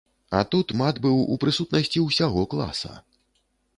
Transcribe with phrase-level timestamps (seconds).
[0.37, 2.93] А тут мат быў у прысутнасці ўсяго класа.